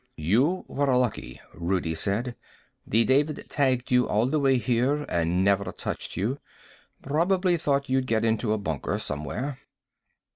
[0.17, 2.35] "You were lucky," Rudi said.
[2.87, 6.39] "The David tagged you all the way here and never touched you.
[7.03, 9.59] Probably thought you'd get it into a bunker, somewhere."